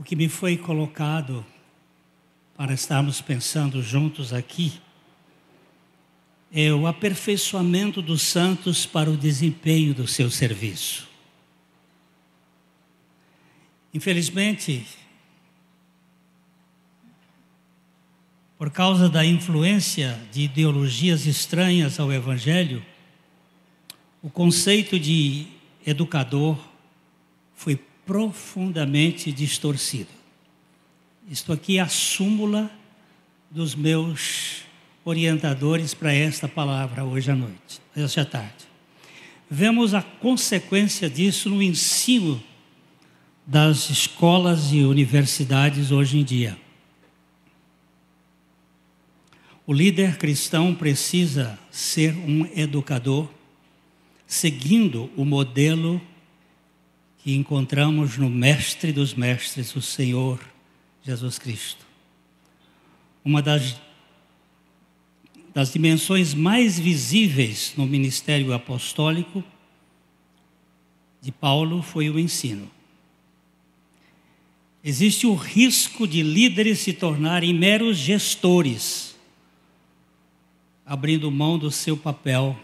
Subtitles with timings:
[0.00, 1.44] o que me foi colocado
[2.56, 4.80] para estarmos pensando juntos aqui
[6.50, 11.06] é o aperfeiçoamento dos santos para o desempenho do seu serviço.
[13.92, 14.86] Infelizmente,
[18.56, 22.82] por causa da influência de ideologias estranhas ao Evangelho,
[24.22, 25.46] o conceito de
[25.84, 26.58] educador
[27.54, 27.78] foi
[28.10, 30.10] profundamente distorcido.
[31.30, 32.68] Isto aqui é a súmula
[33.48, 34.64] dos meus
[35.04, 37.80] orientadores para esta palavra hoje à noite,
[38.18, 38.66] à tarde.
[39.48, 42.42] Vemos a consequência disso no ensino
[43.46, 46.58] das escolas e universidades hoje em dia.
[49.64, 53.28] O líder cristão precisa ser um educador,
[54.26, 56.02] seguindo o modelo
[57.22, 60.40] que encontramos no Mestre dos Mestres, o Senhor
[61.02, 61.84] Jesus Cristo.
[63.22, 63.78] Uma das,
[65.52, 69.44] das dimensões mais visíveis no ministério apostólico
[71.20, 72.70] de Paulo foi o ensino.
[74.82, 79.14] Existe o risco de líderes se tornarem meros gestores,
[80.86, 82.58] abrindo mão do seu papel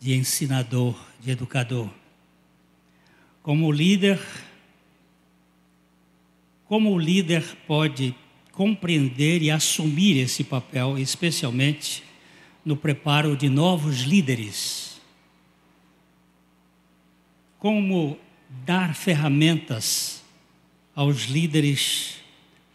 [0.00, 1.90] de ensinador, de educador.
[3.42, 4.20] Como líder,
[6.66, 8.14] como o líder pode
[8.52, 12.04] compreender e assumir esse papel, especialmente
[12.64, 15.00] no preparo de novos líderes?
[17.58, 18.16] Como
[18.64, 20.22] dar ferramentas
[20.94, 22.18] aos líderes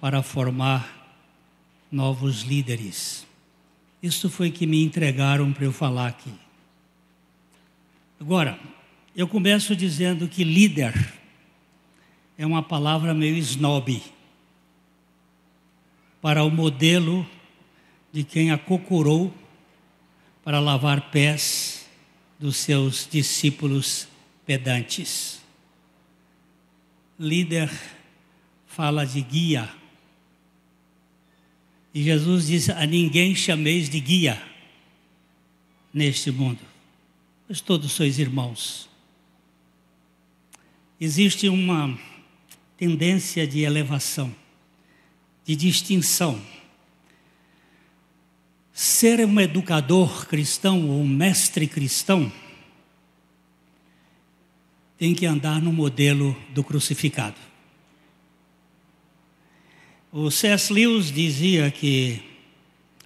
[0.02, 1.16] para formar
[1.90, 3.26] novos líderes?
[4.04, 6.34] Isso foi que me entregaram para eu falar aqui.
[8.20, 8.60] Agora,
[9.18, 10.94] eu começo dizendo que líder
[12.38, 14.00] é uma palavra meio snob
[16.22, 17.28] para o modelo
[18.14, 19.34] de quem acocorou
[20.44, 21.90] para lavar pés
[22.40, 24.08] dos seus discípulos
[24.46, 25.42] pedantes.
[27.20, 27.72] Líder
[28.68, 29.68] fala de guia.
[31.92, 34.40] E Jesus disse: A ninguém chameis de guia
[35.92, 36.62] neste mundo,
[37.48, 38.88] pois todos sois irmãos.
[41.00, 41.96] Existe uma
[42.76, 44.34] tendência de elevação,
[45.46, 46.42] de distinção.
[48.74, 52.32] Ser um educador cristão ou um mestre cristão
[54.98, 57.38] tem que andar no modelo do crucificado.
[60.12, 60.74] O C.S.
[60.74, 62.24] Lewis dizia que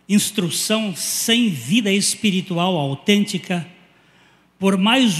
[0.07, 3.68] instrução sem vida espiritual autêntica,
[4.57, 5.19] por mais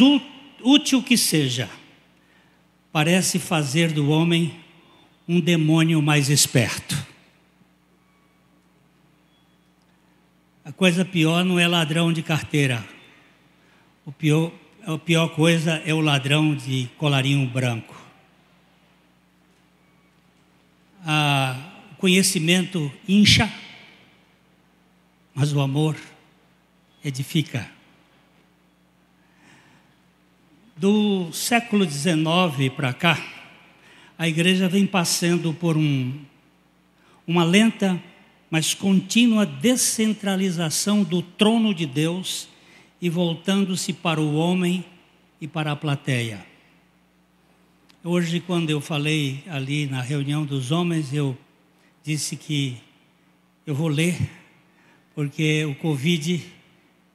[0.62, 1.70] útil que seja,
[2.92, 4.60] parece fazer do homem
[5.28, 6.98] um demônio mais esperto.
[10.64, 12.86] A coisa pior não é ladrão de carteira.
[14.06, 14.52] O pior,
[14.86, 18.00] a pior coisa é o ladrão de colarinho branco.
[21.92, 23.52] o conhecimento incha,
[25.34, 25.96] mas o amor
[27.04, 27.70] edifica.
[30.82, 33.24] Do século XIX para cá,
[34.18, 36.12] a igreja vem passando por um,
[37.28, 38.02] uma lenta,
[38.50, 42.50] mas contínua descentralização do trono de Deus
[43.00, 44.84] e voltando-se para o homem
[45.40, 46.44] e para a plateia.
[48.04, 51.38] Hoje, quando eu falei ali na reunião dos homens, eu
[52.04, 52.76] disse que
[53.68, 54.18] eu vou ler,
[55.14, 56.44] porque o Covid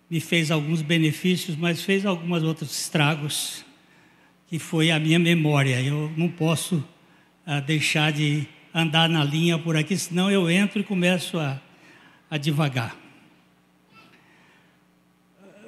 [0.08, 3.64] me fez alguns benefícios, mas fez alguns outros estragos,
[4.48, 5.80] que foi a minha memória.
[5.82, 10.84] Eu não posso uh, deixar de andar na linha por aqui, senão eu entro e
[10.84, 11.60] começo a,
[12.30, 12.96] a devagar.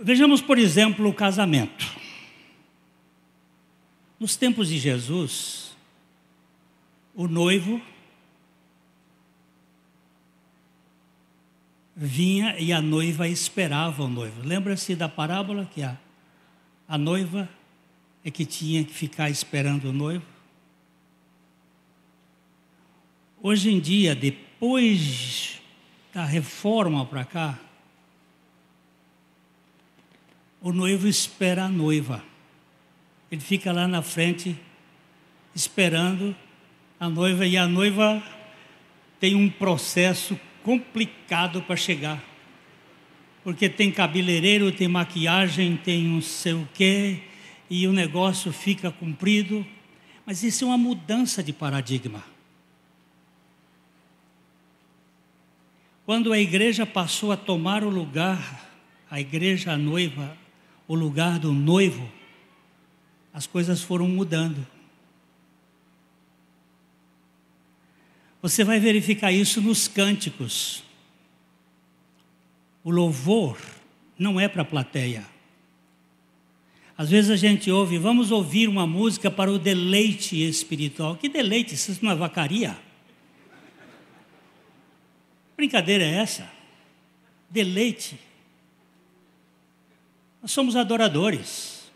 [0.01, 1.99] Vejamos, por exemplo, o casamento.
[4.21, 5.77] Nos tempos de Jesus,
[7.15, 7.81] o noivo
[12.01, 14.47] vinha e a noiva esperava o noivo.
[14.47, 15.99] Lembra-se da parábola que a,
[16.87, 17.49] a noiva
[18.25, 20.25] é que tinha que ficar esperando o noivo?
[23.43, 25.61] Hoje em dia, depois
[26.15, 27.59] da reforma para cá,
[30.61, 32.23] o noivo espera a noiva.
[33.29, 34.57] Ele fica lá na frente
[35.53, 36.35] esperando
[37.01, 38.23] a noiva e a noiva
[39.19, 42.23] tem um processo complicado para chegar.
[43.43, 47.23] Porque tem cabeleireiro, tem maquiagem, tem não sei o quê,
[47.71, 49.67] e o negócio fica comprido.
[50.27, 52.23] Mas isso é uma mudança de paradigma.
[56.05, 58.67] Quando a igreja passou a tomar o lugar,
[59.11, 60.37] a igreja a noiva,
[60.87, 62.11] o lugar do noivo,
[63.33, 64.67] as coisas foram mudando.
[68.49, 70.83] Você vai verificar isso nos cânticos.
[72.83, 73.59] O louvor
[74.19, 75.23] não é para a plateia.
[76.97, 81.15] Às vezes a gente ouve, vamos ouvir uma música para o deleite espiritual.
[81.17, 81.75] Que deleite?
[81.75, 82.75] Isso não é vacaria?
[85.55, 86.51] Brincadeira é essa?
[87.51, 88.19] Deleite.
[90.41, 91.93] Nós somos adoradores.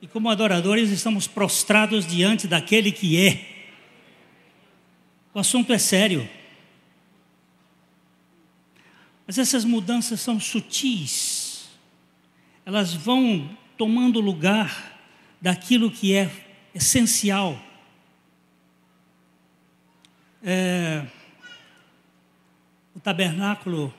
[0.00, 3.51] E como adoradores estamos prostrados diante daquele que é.
[5.34, 6.28] O assunto é sério.
[9.26, 11.70] Mas essas mudanças são sutis.
[12.66, 15.00] Elas vão tomando lugar
[15.40, 16.30] daquilo que é
[16.74, 17.58] essencial.
[20.42, 21.06] É,
[22.94, 23.92] o tabernáculo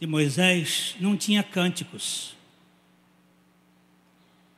[0.00, 2.34] de Moisés não tinha cânticos,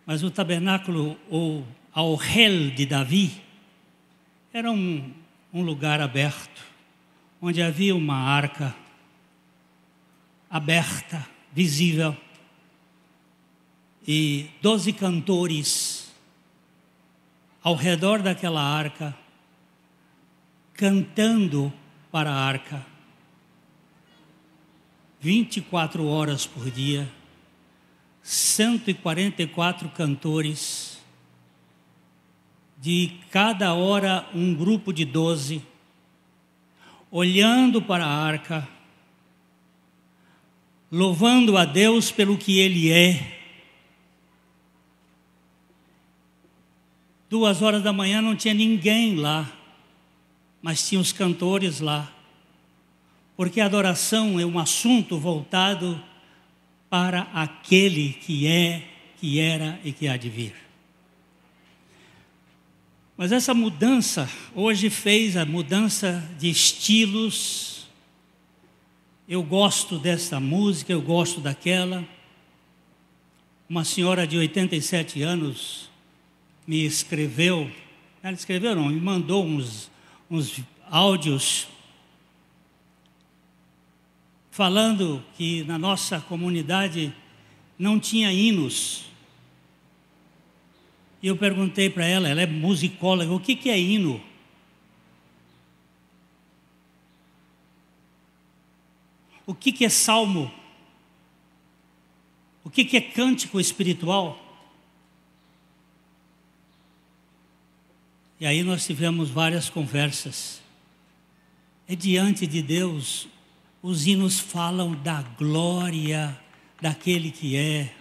[0.07, 3.43] mas o tabernáculo ou ao rel de Davi
[4.53, 5.13] era um,
[5.53, 6.63] um lugar aberto,
[7.41, 8.75] onde havia uma arca
[10.49, 12.17] aberta, visível,
[14.07, 16.13] e doze cantores
[17.63, 19.17] ao redor daquela arca,
[20.75, 21.73] cantando
[22.11, 22.85] para a arca.
[25.21, 27.09] 24 horas por dia,
[28.23, 30.92] 144 cantores,
[32.83, 35.63] de cada hora um grupo de 12,
[37.11, 38.69] olhando para a arca,
[40.91, 43.39] louvando a Deus pelo que Ele é.
[47.31, 49.51] Duas horas da manhã não tinha ninguém lá,
[50.61, 52.13] mas tinha os cantores lá
[53.37, 56.01] porque a adoração é um assunto voltado
[56.89, 58.83] para aquele que é,
[59.19, 60.55] que era e que há de vir.
[63.17, 67.87] Mas essa mudança hoje fez a mudança de estilos.
[69.29, 72.05] Eu gosto dessa música, eu gosto daquela.
[73.69, 75.91] Uma senhora de 87 anos
[76.67, 77.71] me escreveu,
[78.23, 79.91] ela escreveu não, me mandou uns,
[80.31, 80.61] uns
[80.91, 81.69] áudios
[84.51, 87.13] falando que na nossa comunidade
[87.79, 89.07] não tinha hinos.
[91.23, 94.21] E eu perguntei para ela, ela é musicóloga, o que, que é hino?
[99.47, 100.53] O que, que é salmo?
[102.65, 104.39] O que, que é cântico espiritual?
[108.41, 110.61] E aí nós tivemos várias conversas.
[111.87, 113.29] É diante de Deus
[113.83, 116.39] os hinos falam da glória
[116.81, 117.93] daquele que é.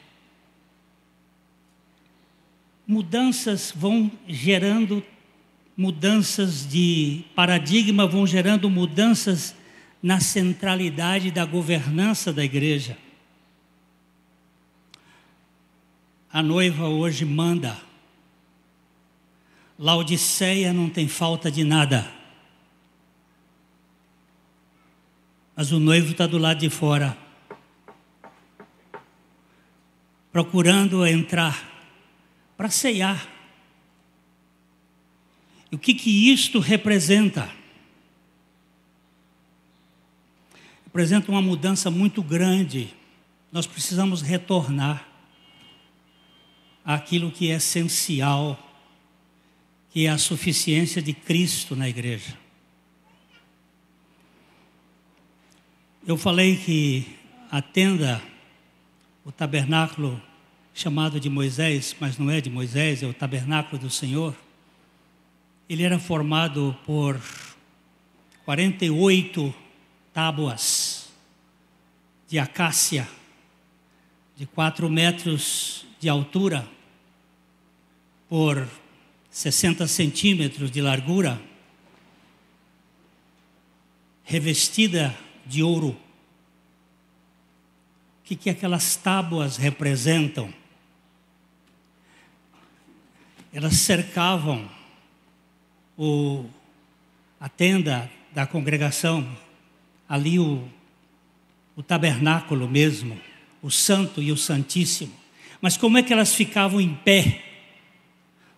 [2.91, 5.01] Mudanças vão gerando
[5.77, 9.55] mudanças de paradigma, vão gerando mudanças
[10.03, 12.97] na centralidade da governança da igreja.
[16.33, 17.79] A noiva hoje manda.
[19.79, 22.11] Laodiceia não tem falta de nada.
[25.61, 27.15] mas o noivo está do lado de fora,
[30.31, 31.70] procurando entrar
[32.61, 33.27] para ceiar.
[35.71, 37.51] E o que, que isto representa?
[40.85, 42.93] Representa uma mudança muito grande.
[43.51, 45.09] Nós precisamos retornar
[46.85, 48.55] àquilo que é essencial,
[49.89, 52.37] que é a suficiência de Cristo na igreja.
[56.05, 57.07] Eu falei que
[57.49, 58.21] a tenda,
[59.25, 60.21] o tabernáculo
[60.81, 64.35] chamado de Moisés, mas não é de Moisés, é o tabernáculo do Senhor,
[65.69, 67.21] ele era formado por
[68.45, 69.53] 48
[70.11, 71.11] tábuas
[72.27, 73.07] de acácia,
[74.35, 76.67] de 4 metros de altura,
[78.27, 78.67] por
[79.29, 81.39] 60 centímetros de largura,
[84.23, 85.89] revestida de ouro.
[85.89, 85.97] O
[88.23, 90.51] que, que aquelas tábuas representam?
[93.53, 94.69] Elas cercavam
[95.97, 96.45] o,
[97.39, 99.27] a tenda da congregação,
[100.07, 100.67] ali o,
[101.75, 103.19] o tabernáculo mesmo,
[103.61, 105.13] o santo e o santíssimo.
[105.61, 107.51] Mas como é que elas ficavam em pé?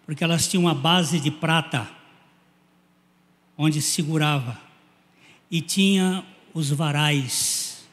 [0.06, 1.90] porque elas tinham uma base de prata
[3.58, 4.60] onde segurava
[5.50, 7.88] e tinha os varais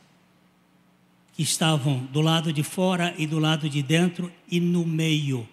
[1.32, 5.48] que estavam do lado de fora e do lado de dentro e no meio.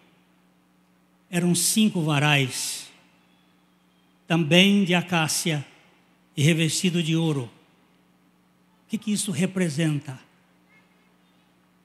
[1.29, 2.89] Eram cinco varais,
[4.27, 5.65] também de acácia
[6.35, 7.49] e revestido de ouro.
[8.85, 10.19] O que, que isso representa?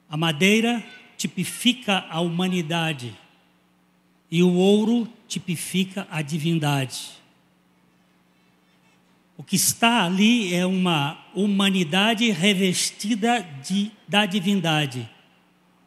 [0.09, 0.83] A madeira
[1.17, 3.17] tipifica a humanidade
[4.29, 7.11] e o ouro tipifica a divindade.
[9.35, 15.09] O que está ali é uma humanidade revestida de, da divindade,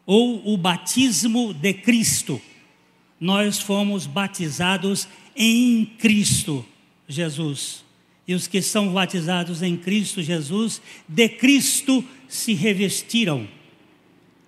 [0.04, 2.40] ou o batismo de Cristo.
[3.20, 6.64] Nós fomos batizados em Cristo
[7.08, 7.84] Jesus.
[8.26, 13.46] E os que são batizados em Cristo Jesus, de Cristo se revestiram.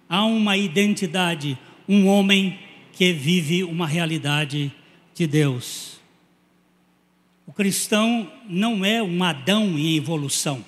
[0.09, 1.57] Há uma identidade,
[1.89, 2.59] um homem
[2.93, 4.73] que vive uma realidade
[5.15, 6.01] de Deus.
[7.47, 10.65] O cristão não é um Adão em evolução.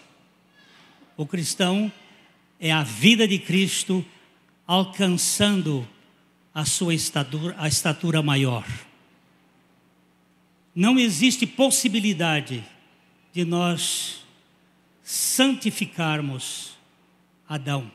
[1.17, 1.91] O cristão
[2.59, 4.05] é a vida de Cristo
[4.67, 5.87] alcançando
[6.55, 8.67] a sua estatura, a estatura maior.
[10.75, 12.65] Não existe possibilidade
[13.33, 14.25] de nós
[15.03, 16.77] santificarmos
[17.49, 17.91] Adão.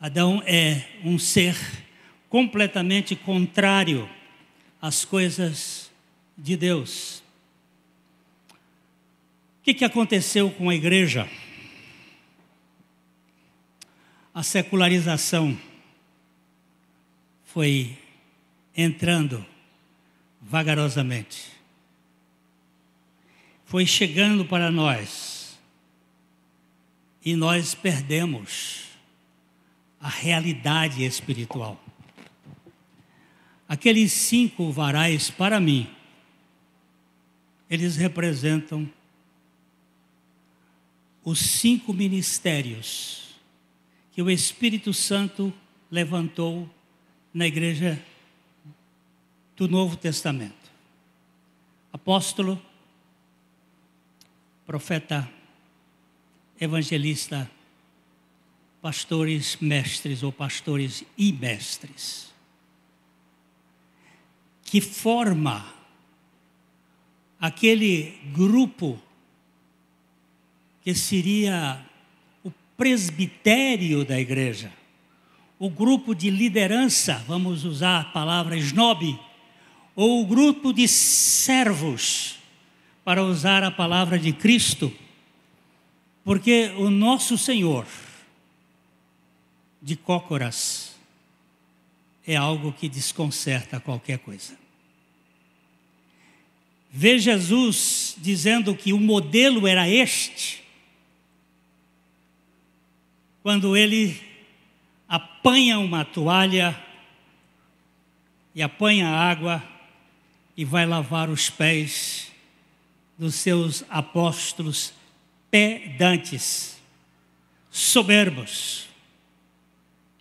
[0.00, 1.56] Adão é um ser
[2.28, 4.08] completamente contrário
[4.80, 5.90] às coisas
[6.36, 7.22] de Deus.
[8.50, 11.28] O que, que aconteceu com a igreja?
[14.34, 15.58] A secularização
[17.58, 17.98] foi
[18.76, 19.44] entrando
[20.40, 21.50] vagarosamente.
[23.64, 25.58] Foi chegando para nós.
[27.24, 28.84] E nós perdemos
[30.00, 31.84] a realidade espiritual.
[33.68, 35.90] Aqueles cinco varais, para mim,
[37.68, 38.88] eles representam
[41.24, 43.34] os cinco ministérios
[44.12, 45.52] que o Espírito Santo
[45.90, 46.70] levantou
[47.38, 48.04] na igreja
[49.56, 50.72] do Novo Testamento.
[51.92, 52.60] Apóstolo,
[54.66, 55.30] profeta,
[56.60, 57.48] evangelista,
[58.82, 62.34] pastores mestres ou pastores e mestres
[64.64, 65.72] que forma
[67.38, 69.00] aquele grupo
[70.82, 71.86] que seria
[72.42, 74.72] o presbitério da igreja,
[75.58, 79.18] o grupo de liderança, vamos usar a palavra snob,
[79.96, 82.36] ou o grupo de servos,
[83.04, 84.92] para usar a palavra de Cristo,
[86.22, 87.86] porque o nosso Senhor,
[89.80, 90.94] de cócoras,
[92.26, 94.56] é algo que desconcerta qualquer coisa.
[96.90, 100.62] Ver Jesus dizendo que o modelo era este,
[103.42, 104.27] quando ele
[105.08, 106.78] apanha uma toalha
[108.54, 109.62] e apanha água
[110.56, 112.32] e vai lavar os pés
[113.16, 114.92] dos seus apóstolos
[115.50, 116.78] pedantes,
[117.70, 118.86] soberbos,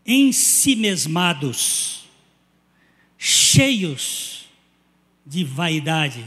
[0.06, 1.98] ensimesmados
[3.18, 4.46] cheios
[5.26, 6.24] de vaidade.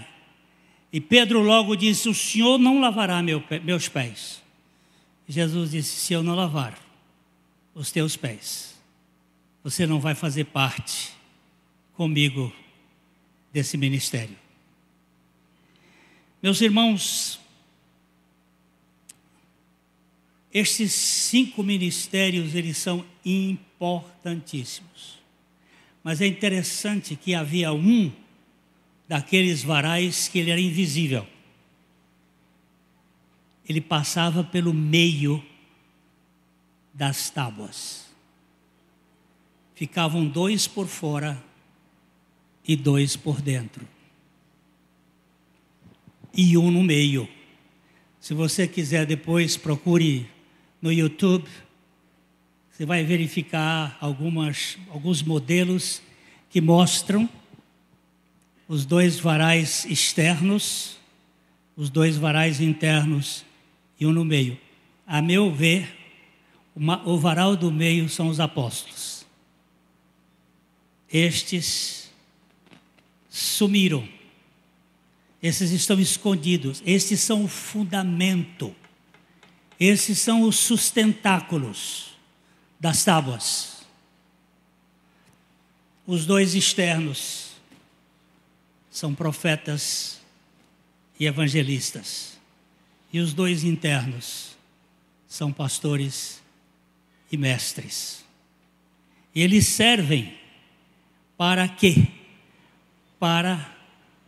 [0.92, 4.42] E Pedro logo disse: O Senhor não lavará meu, meus pés.
[5.26, 6.89] Jesus disse: Se eu não lavar
[7.74, 8.74] os teus pés,
[9.62, 11.12] você não vai fazer parte
[11.94, 12.52] comigo
[13.52, 14.36] desse ministério.
[16.42, 17.38] Meus irmãos,
[20.52, 25.20] estes cinco ministérios, eles são importantíssimos.
[26.02, 28.10] Mas é interessante que havia um
[29.06, 31.26] daqueles varais que ele era invisível.
[33.68, 35.44] Ele passava pelo meio
[37.00, 38.04] das tábuas.
[39.74, 41.42] Ficavam dois por fora
[42.68, 43.88] e dois por dentro.
[46.36, 47.26] E um no meio.
[48.20, 50.28] Se você quiser depois, procure
[50.82, 51.48] no YouTube
[52.70, 56.02] você vai verificar algumas, alguns modelos
[56.50, 57.28] que mostram
[58.68, 60.98] os dois varais externos,
[61.76, 63.44] os dois varais internos
[63.98, 64.58] e um no meio.
[65.06, 65.99] A meu ver,
[66.74, 69.26] o varal do meio são os apóstolos.
[71.12, 72.10] Estes
[73.28, 74.08] sumiram.
[75.42, 76.82] Esses estão escondidos.
[76.86, 78.74] Estes são o fundamento.
[79.78, 82.10] Esses são os sustentáculos
[82.78, 83.86] das tábuas.
[86.06, 87.52] Os dois externos
[88.90, 90.20] são profetas
[91.18, 92.38] e evangelistas.
[93.12, 94.56] E os dois internos
[95.26, 96.39] são pastores
[97.30, 98.24] e mestres.
[99.34, 100.34] E eles servem
[101.36, 102.08] para quê?
[103.18, 103.76] Para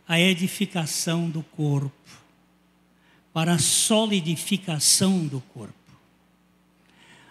[0.07, 1.91] a edificação do corpo,
[3.33, 5.73] para a solidificação do corpo.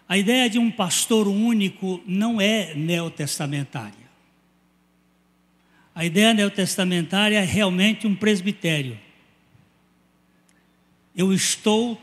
[0.09, 4.03] A ideia de um pastor único não é neotestamentária.
[5.95, 8.99] A ideia neotestamentária é realmente um presbitério.
[11.15, 12.01] Eu estou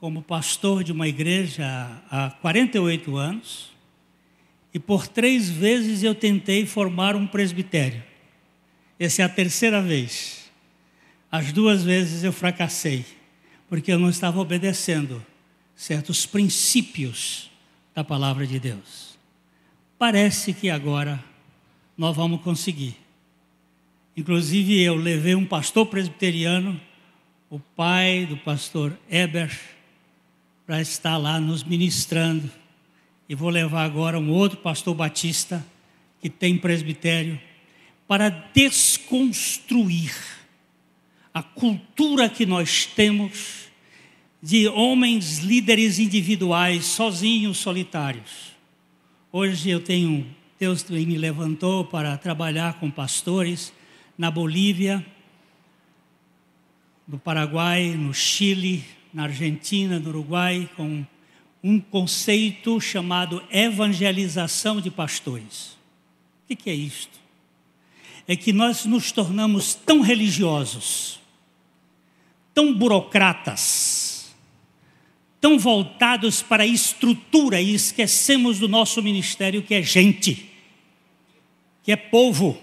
[0.00, 3.70] como pastor de uma igreja há 48 anos
[4.72, 8.02] e por três vezes eu tentei formar um presbitério.
[8.98, 10.50] Essa é a terceira vez.
[11.30, 13.04] As duas vezes eu fracassei,
[13.68, 15.24] porque eu não estava obedecendo
[15.76, 17.50] certos princípios
[17.94, 19.18] da palavra de Deus.
[19.98, 21.22] Parece que agora
[21.96, 22.96] nós vamos conseguir.
[24.16, 26.80] Inclusive, eu levei um pastor presbiteriano,
[27.50, 29.50] o pai do pastor Eber,
[30.70, 32.48] para estar lá nos ministrando.
[33.28, 35.66] E vou levar agora um outro pastor batista,
[36.22, 37.40] que tem presbitério,
[38.06, 40.14] para desconstruir
[41.34, 43.68] a cultura que nós temos
[44.40, 48.54] de homens líderes individuais, sozinhos, solitários.
[49.32, 50.24] Hoje eu tenho
[50.56, 53.72] Deus me levantou para trabalhar com pastores
[54.16, 55.04] na Bolívia,
[57.08, 61.04] no Paraguai, no Chile, na Argentina, no Uruguai, com
[61.62, 65.76] um conceito chamado evangelização de pastores.
[66.48, 67.18] O que é isto?
[68.26, 71.20] É que nós nos tornamos tão religiosos,
[72.54, 74.34] tão burocratas,
[75.40, 80.50] tão voltados para a estrutura e esquecemos do nosso ministério que é gente,
[81.82, 82.60] que é povo,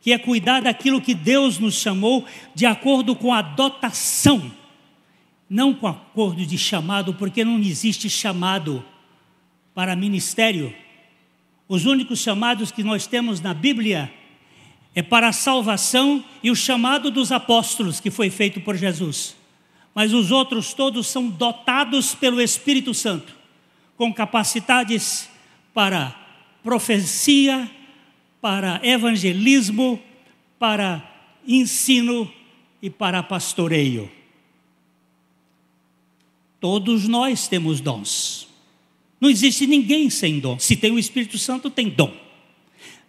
[0.00, 2.24] que é cuidar daquilo que Deus nos chamou
[2.54, 4.52] de acordo com a dotação,
[5.48, 8.84] não com acordo de chamado, porque não existe chamado
[9.74, 10.74] para ministério.
[11.68, 14.12] Os únicos chamados que nós temos na Bíblia
[14.94, 19.38] é para a salvação e o chamado dos apóstolos que foi feito por Jesus
[19.98, 23.34] mas os outros todos são dotados pelo Espírito Santo,
[23.96, 25.28] com capacidades
[25.74, 26.14] para
[26.62, 27.68] profecia,
[28.40, 30.00] para evangelismo,
[30.56, 31.02] para
[31.44, 32.30] ensino
[32.80, 34.08] e para pastoreio.
[36.60, 38.48] Todos nós temos dons.
[39.20, 40.58] Não existe ninguém sem dom.
[40.58, 42.12] Se tem o Espírito Santo, tem dom.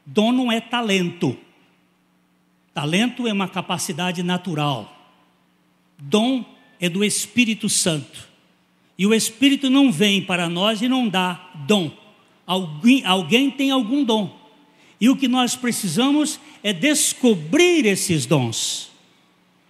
[0.05, 1.37] Dom não é talento.
[2.73, 4.95] Talento é uma capacidade natural.
[5.97, 6.45] Dom
[6.79, 8.27] é do Espírito Santo.
[8.97, 11.91] E o Espírito não vem para nós e não dá dom.
[12.45, 14.37] Alguém, alguém tem algum dom.
[14.99, 18.91] E o que nós precisamos é descobrir esses dons,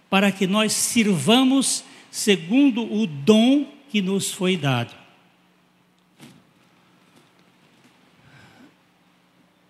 [0.08, 4.94] para que nós sirvamos segundo o dom que nos foi dado.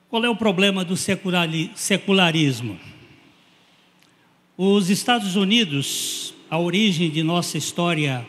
[0.09, 2.79] Qual é o problema do secularismo?
[4.57, 8.27] Os Estados Unidos a origem de nossa história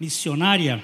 [0.00, 0.82] missionária,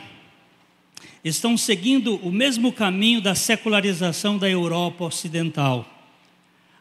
[1.25, 5.91] estão seguindo o mesmo caminho da secularização da Europa Ocidental.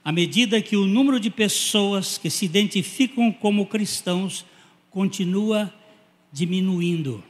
[0.03, 4.45] À medida que o número de pessoas que se identificam como cristãos
[4.93, 5.73] continua
[6.31, 7.23] diminuindo.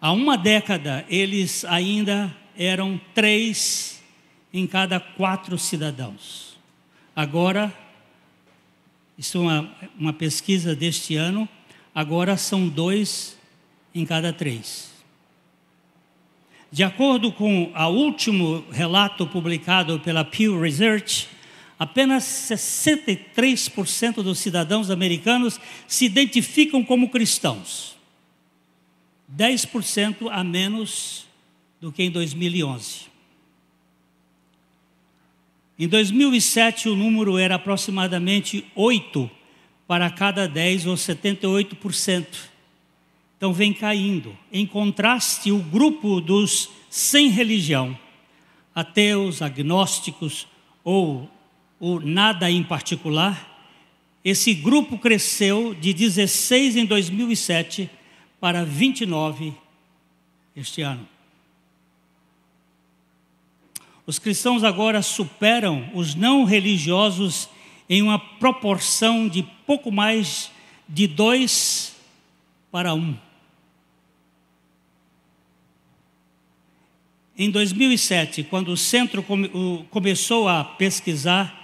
[0.00, 4.02] Há uma década, eles ainda eram três
[4.52, 6.58] em cada quatro cidadãos.
[7.14, 7.72] Agora,
[9.16, 11.48] isso é uma, uma pesquisa deste ano.
[11.94, 13.38] Agora são dois
[13.94, 14.90] em cada três.
[16.70, 21.28] De acordo com o último relato publicado pela Pew Research,
[21.82, 27.96] apenas 63% dos cidadãos americanos se identificam como cristãos.
[29.36, 31.26] 10% a menos
[31.80, 33.10] do que em 2011.
[35.76, 39.28] Em 2007, o número era aproximadamente 8
[39.88, 42.26] para cada 10, ou 78%.
[43.36, 44.38] Então, vem caindo.
[44.52, 47.98] Em contraste, o grupo dos sem religião,
[48.72, 50.46] ateus, agnósticos
[50.84, 51.28] ou
[51.82, 53.68] o nada em particular,
[54.24, 57.90] esse grupo cresceu de 16 em 2007
[58.40, 59.52] para 29
[60.54, 61.08] este ano.
[64.06, 67.48] Os cristãos agora superam os não religiosos
[67.88, 70.52] em uma proporção de pouco mais
[70.88, 71.96] de dois
[72.70, 73.16] para um.
[77.36, 81.60] Em 2007, quando o centro come, o, começou a pesquisar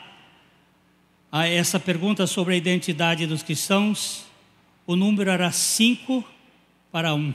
[1.31, 4.25] a essa pergunta sobre a identidade dos cristãos,
[4.87, 6.25] o número era 5
[6.91, 7.19] para 1.
[7.19, 7.35] Um.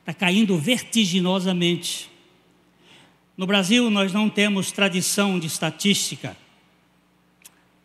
[0.00, 2.10] Está caindo vertiginosamente.
[3.36, 6.36] No Brasil, nós não temos tradição de estatística,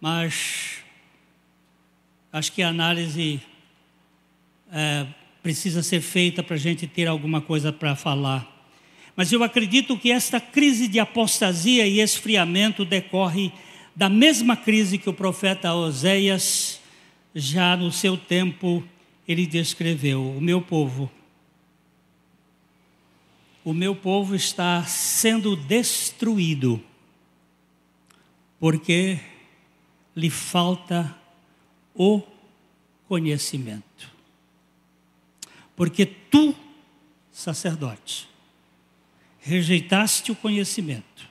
[0.02, 0.78] mas
[2.32, 3.40] acho que a análise
[4.72, 5.06] é,
[5.44, 8.50] precisa ser feita para a gente ter alguma coisa para falar.
[9.16, 13.52] Mas eu acredito que esta crise de apostasia e esfriamento decorre
[13.96, 16.82] da mesma crise que o profeta Oséias,
[17.34, 18.84] já no seu tempo,
[19.28, 21.12] ele descreveu: o meu povo.
[23.64, 26.84] O meu povo está sendo destruído
[28.64, 29.20] porque
[30.16, 31.14] lhe falta
[31.94, 32.22] o
[33.10, 34.10] conhecimento.
[35.76, 36.56] Porque tu,
[37.30, 38.30] sacerdote,
[39.42, 41.28] rejeitaste o conhecimento,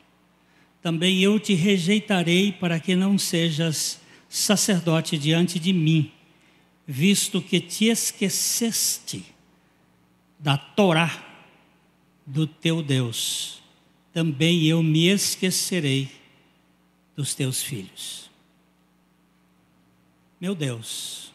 [0.83, 6.11] também eu te rejeitarei para que não sejas sacerdote diante de mim,
[6.87, 9.25] visto que te esqueceste
[10.39, 11.29] da Torá
[12.27, 13.63] do teu Deus,
[14.13, 16.11] também eu me esquecerei
[17.15, 18.29] dos teus filhos.
[20.41, 21.33] Meu Deus,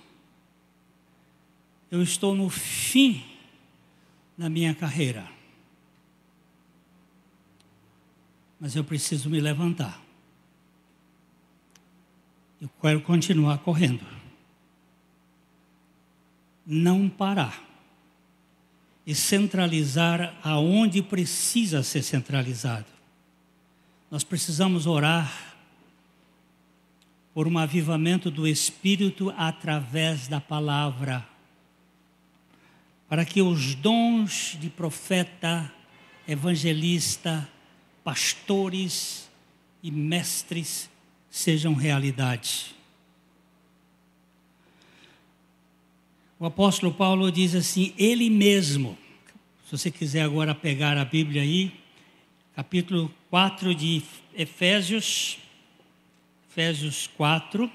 [1.90, 3.24] eu estou no fim
[4.38, 5.37] da minha carreira
[8.60, 10.02] mas eu preciso me levantar.
[12.60, 14.06] Eu quero continuar correndo.
[16.66, 17.64] Não parar.
[19.06, 22.88] E centralizar aonde precisa ser centralizado.
[24.10, 25.56] Nós precisamos orar
[27.34, 31.24] por um avivamento do Espírito através da palavra,
[33.08, 35.72] para que os dons de profeta,
[36.28, 37.48] evangelista,
[38.08, 39.30] pastores
[39.84, 40.90] e mestres
[41.30, 42.74] sejam realidade.
[46.40, 48.98] O apóstolo Paulo diz assim: Ele mesmo,
[49.66, 51.78] se você quiser agora pegar a Bíblia aí,
[52.56, 54.02] capítulo 4 de
[54.34, 55.38] Efésios,
[56.50, 57.70] Efésios 4.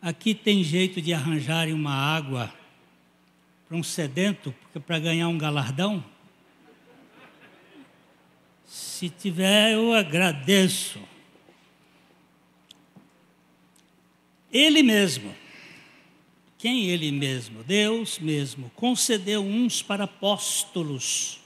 [0.00, 2.54] Aqui tem jeito de arranjar uma água
[3.66, 6.11] para um sedento, porque para ganhar um galardão,
[8.72, 10.98] se tiver, eu agradeço.
[14.50, 15.34] Ele mesmo,
[16.56, 17.62] quem ele mesmo?
[17.62, 21.38] Deus mesmo, concedeu uns para apóstolos,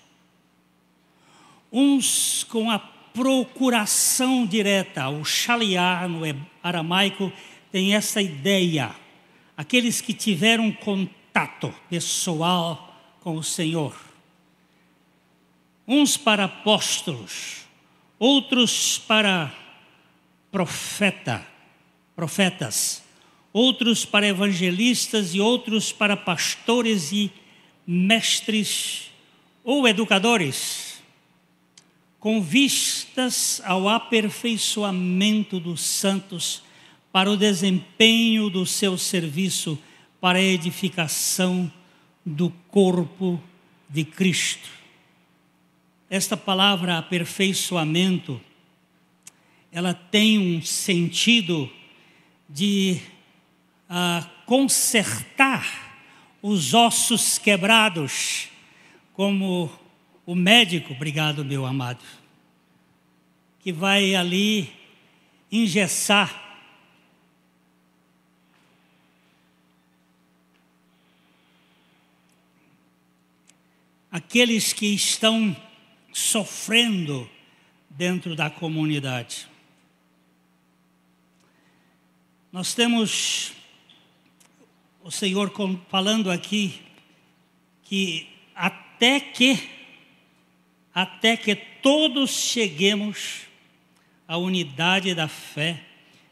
[1.72, 6.20] uns com a procuração direta, o shaliar no
[6.62, 7.32] aramaico
[7.72, 8.94] tem essa ideia,
[9.56, 14.05] aqueles que tiveram contato pessoal com o Senhor
[15.86, 17.64] uns para apóstolos,
[18.18, 19.54] outros para
[20.50, 21.46] profeta,
[22.14, 23.02] profetas,
[23.52, 27.30] outros para evangelistas e outros para pastores e
[27.86, 29.12] mestres
[29.62, 31.00] ou educadores,
[32.18, 36.62] com vistas ao aperfeiçoamento dos santos
[37.12, 39.78] para o desempenho do seu serviço
[40.20, 41.70] para a edificação
[42.24, 43.40] do corpo
[43.88, 44.85] de Cristo
[46.08, 48.40] esta palavra aperfeiçoamento,
[49.72, 51.70] ela tem um sentido
[52.48, 53.00] de
[53.90, 55.86] uh, consertar
[56.40, 58.48] os ossos quebrados,
[59.12, 59.70] como
[60.24, 62.04] o médico, obrigado meu amado,
[63.60, 64.72] que vai ali
[65.50, 66.44] engessar.
[74.10, 75.54] Aqueles que estão
[76.16, 77.28] sofrendo
[77.90, 79.46] dentro da comunidade.
[82.50, 83.52] Nós temos
[85.04, 85.52] o Senhor
[85.90, 86.80] falando aqui
[87.82, 89.68] que até que
[90.94, 93.42] até que todos cheguemos
[94.26, 95.82] à unidade da fé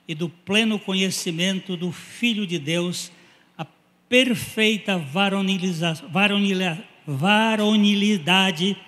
[0.08, 3.12] e do pleno conhecimento do Filho de Deus,
[3.58, 3.66] a
[4.08, 4.96] perfeita
[7.06, 8.78] varonilidade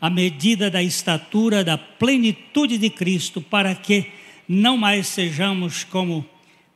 [0.00, 4.06] à medida da estatura da plenitude de Cristo, para que
[4.48, 6.24] não mais sejamos como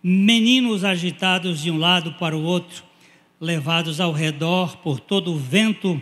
[0.03, 2.83] meninos agitados de um lado para o outro,
[3.41, 6.01] levados ao redor por todo o vento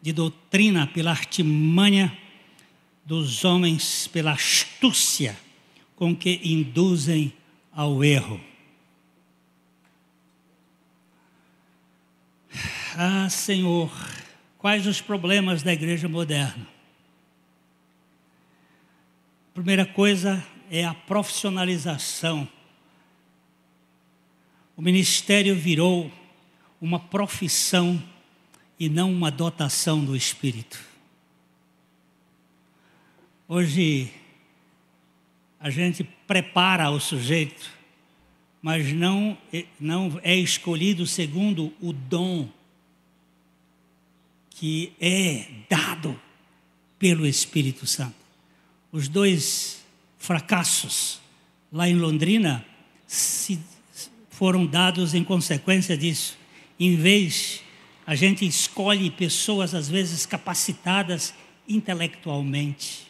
[0.00, 2.16] de doutrina, pela artimanha
[3.04, 5.36] dos homens, pela astúcia
[5.96, 7.32] com que induzem
[7.72, 8.40] ao erro.
[12.96, 13.90] Ah, Senhor,
[14.68, 16.68] Quais os problemas da igreja moderna?
[19.54, 22.46] Primeira coisa, é a profissionalização.
[24.76, 26.12] O ministério virou
[26.82, 27.98] uma profissão
[28.78, 30.78] e não uma dotação do Espírito.
[33.48, 34.12] Hoje,
[35.58, 37.70] a gente prepara o sujeito,
[38.60, 39.38] mas não,
[39.80, 42.50] não é escolhido segundo o dom
[44.58, 46.18] que é dado
[46.98, 48.14] pelo Espírito Santo.
[48.90, 49.84] Os dois
[50.18, 51.20] fracassos
[51.72, 52.64] lá em Londrina
[53.06, 53.58] se
[54.30, 56.36] foram dados em consequência disso.
[56.78, 57.62] Em vez,
[58.06, 61.34] a gente escolhe pessoas às vezes capacitadas
[61.68, 63.08] intelectualmente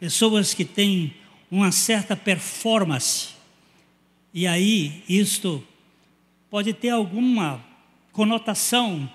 [0.00, 1.14] pessoas que têm
[1.50, 3.34] uma certa performance.
[4.32, 5.62] E aí, isto
[6.48, 7.62] pode ter alguma
[8.10, 9.08] conotação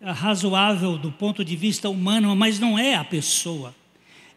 [0.00, 3.74] razoável do ponto de vista humano, mas não é a pessoa.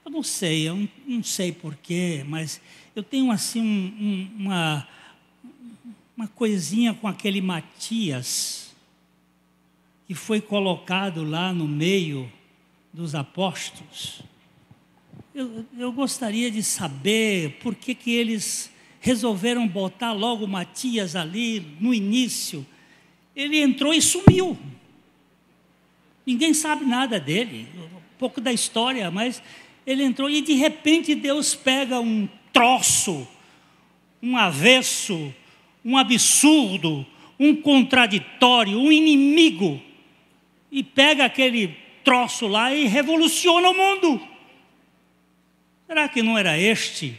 [0.04, 2.60] Eu não sei, eu não sei porquê, mas
[2.96, 4.88] eu tenho assim um, um, uma,
[6.18, 8.76] uma coisinha com aquele Matias,
[10.08, 12.32] que foi colocado lá no meio
[12.92, 14.22] dos apóstolos.
[15.34, 18.70] Eu, eu gostaria de saber por que, que eles
[19.00, 22.66] resolveram botar logo Matias ali no início.
[23.36, 24.58] Ele entrou e sumiu.
[26.26, 29.42] Ninguém sabe nada dele, um pouco da história, mas
[29.86, 33.28] ele entrou e de repente Deus pega um troço,
[34.22, 35.34] um avesso,
[35.84, 37.06] um absurdo,
[37.40, 39.82] um contraditório, um inimigo,
[40.72, 44.22] e pega aquele troço lá e revoluciona o mundo.
[45.88, 47.18] Será que não era este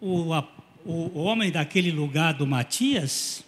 [0.00, 0.46] o, a,
[0.84, 3.44] o homem daquele lugar do Matias?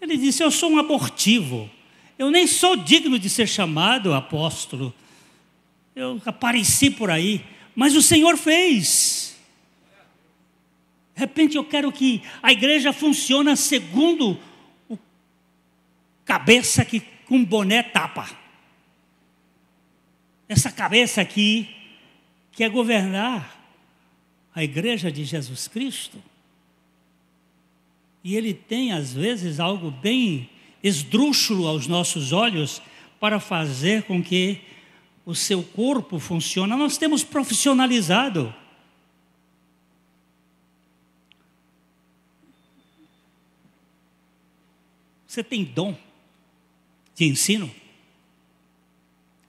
[0.00, 1.70] Ele disse: Eu sou um abortivo,
[2.18, 4.92] eu nem sou digno de ser chamado apóstolo.
[5.94, 9.38] Eu apareci por aí, mas o Senhor fez.
[11.14, 14.38] De repente eu quero que a igreja funcione segundo
[14.88, 14.98] o
[16.24, 18.28] cabeça que com boné tapa.
[20.48, 21.68] Essa cabeça aqui
[22.52, 23.56] quer governar
[24.54, 26.20] a igreja de Jesus Cristo.
[28.24, 30.50] E ele tem, às vezes, algo bem
[30.82, 32.80] esdrúxulo aos nossos olhos
[33.18, 34.60] para fazer com que
[35.26, 36.74] o seu corpo funcione.
[36.74, 38.54] Nós temos profissionalizado.
[45.26, 45.94] Você tem dom
[47.14, 47.70] de ensino?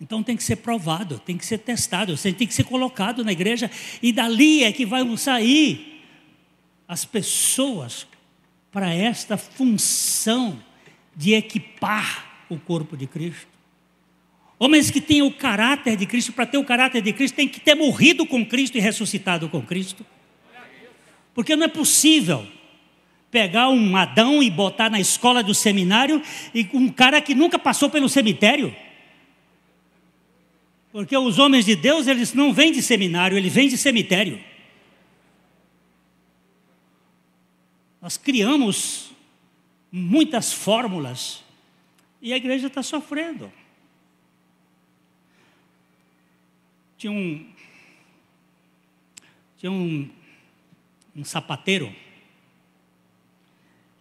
[0.02, 3.32] Então tem que ser provado, tem que ser testado, você tem que ser colocado na
[3.32, 3.70] igreja
[4.02, 6.04] e dali é que vão sair
[6.88, 8.08] as pessoas
[8.72, 10.62] para esta função
[11.20, 13.50] de equipar o corpo de Cristo.
[14.58, 17.60] Homens que têm o caráter de Cristo, para ter o caráter de Cristo, tem que
[17.60, 20.06] ter morrido com Cristo e ressuscitado com Cristo.
[21.34, 22.48] Porque não é possível
[23.30, 26.24] pegar um Adão e botar na escola do seminário
[26.56, 28.74] e um cara que nunca passou pelo cemitério.
[30.90, 34.40] Porque os homens de Deus, eles não vêm de seminário, eles vêm de cemitério.
[38.02, 39.09] Nós criamos
[39.91, 41.43] muitas fórmulas
[42.21, 43.52] e a igreja está sofrendo.
[46.97, 47.49] Tinha um,
[49.58, 50.10] tinha um,
[51.15, 51.93] um sapateiro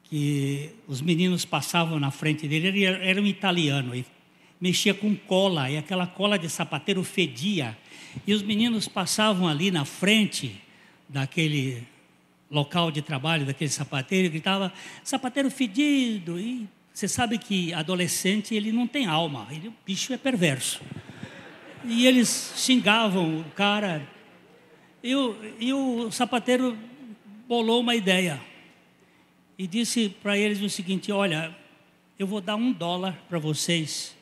[0.05, 3.93] que os meninos passavam na frente dele, ele era um italiano,
[4.61, 7.77] mexia com cola, e aquela cola de sapateiro fedia.
[8.27, 10.61] E os meninos passavam ali na frente
[11.09, 11.87] daquele
[12.51, 16.39] local de trabalho daquele sapateiro e gritava sapateiro fedido.
[16.39, 20.81] E você sabe que adolescente ele não tem alma ele, o bicho é perverso.
[21.85, 24.07] E eles xingavam o cara.
[25.03, 26.77] E o, e o sapateiro
[27.47, 28.41] bolou uma ideia
[29.57, 31.57] e disse para eles o seguinte olha
[32.19, 34.15] eu vou dar um dólar para vocês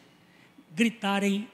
[0.74, 1.48] gritarem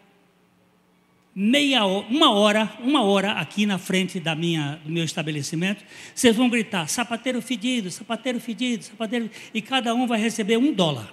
[1.35, 6.37] meia hora, uma hora, uma hora aqui na frente da minha, do meu estabelecimento, vocês
[6.37, 11.13] vão gritar sapateiro fedido, sapateiro fedido, sapateiro, e cada um vai receber um dólar.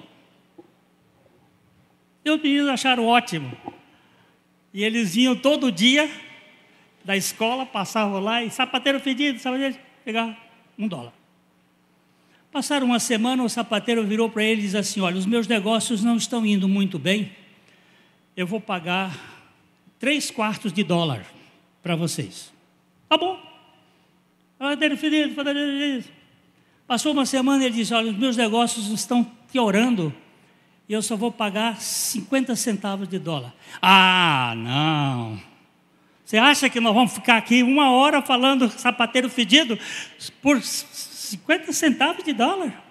[2.24, 3.52] E os meninos acharam ótimo.
[4.74, 6.10] E eles vinham todo dia
[7.04, 10.38] da escola, passavam lá e sapateiro fedido, sapateiro, pegar
[10.78, 11.14] um dólar.
[12.52, 16.04] Passaram uma semana, o sapateiro virou para ele e disse assim: Olha, os meus negócios
[16.04, 17.32] não estão indo muito bem
[18.40, 19.29] eu vou pagar
[20.00, 21.26] três quartos de dólar
[21.84, 22.52] para vocês.
[23.08, 23.40] Tá bom.
[26.88, 30.14] Passou uma semana e ele disse: Olha, os meus negócios estão piorando
[30.88, 33.54] e eu só vou pagar 50 centavos de dólar.
[33.80, 35.40] Ah, não.
[36.26, 39.78] Você acha que nós vamos ficar aqui uma hora falando sapateiro fedido
[40.42, 42.84] por 50 centavos de dólar?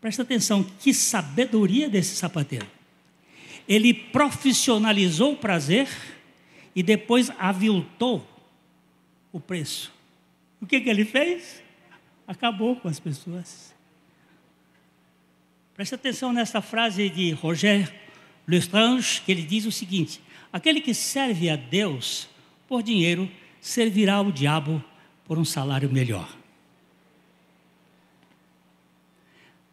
[0.00, 2.66] Presta atenção, que sabedoria desse sapateiro.
[3.68, 5.88] Ele profissionalizou o prazer
[6.74, 8.26] e depois aviltou
[9.32, 9.92] o preço.
[10.60, 11.62] O que, que ele fez?
[12.26, 13.74] Acabou com as pessoas.
[15.74, 17.92] Preste atenção nessa frase de Roger
[18.46, 20.20] Lestrange, que ele diz o seguinte:
[20.52, 22.28] aquele que serve a Deus
[22.68, 24.82] por dinheiro servirá ao diabo
[25.24, 26.36] por um salário melhor.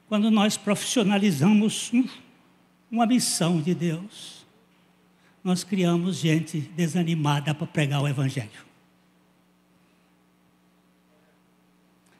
[0.07, 1.91] Quando nós profissionalizamos
[2.91, 4.45] uma missão de Deus,
[5.43, 8.67] nós criamos gente desanimada para pregar o Evangelho.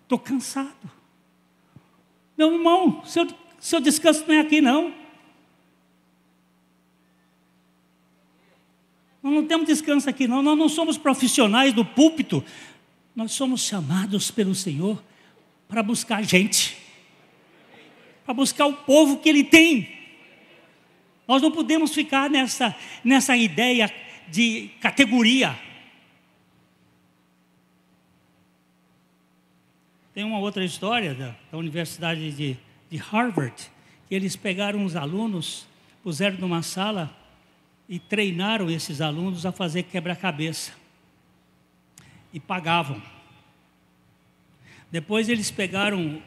[0.04, 0.90] Estou cansado.
[2.38, 3.28] Meu irmão, seu,
[3.60, 4.94] seu descanso não é aqui, não.
[9.22, 10.42] Nós não temos descanso aqui, não.
[10.42, 12.44] Nós não somos profissionais do púlpito.
[13.16, 15.04] Nós somos chamados pelo Senhor
[15.68, 16.78] para buscar gente,
[18.26, 19.99] para buscar o povo que Ele tem.
[21.30, 23.94] Nós não podemos ficar nessa, nessa ideia
[24.30, 25.56] de categoria.
[30.12, 32.58] Tem uma outra história da, da Universidade de,
[32.90, 33.54] de Harvard,
[34.08, 35.68] que eles pegaram os alunos,
[36.02, 37.16] puseram numa sala
[37.88, 40.72] e treinaram esses alunos a fazer quebra-cabeça.
[42.34, 43.00] E pagavam.
[44.92, 46.24] Depois eles pegaram,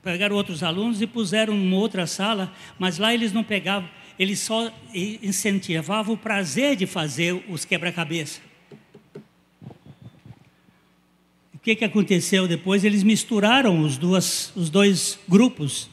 [0.00, 3.90] pegaram outros alunos e puseram em outra sala, mas lá eles não pegavam,
[4.22, 8.40] eles só incentivavam o prazer de fazer os quebra-cabeça.
[11.52, 12.84] O que, que aconteceu depois?
[12.84, 15.90] Eles misturaram os, duas, os dois grupos.